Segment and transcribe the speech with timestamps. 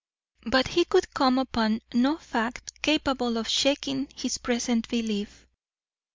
[0.47, 5.45] But he could come upon no fact capable of shaking his present belief.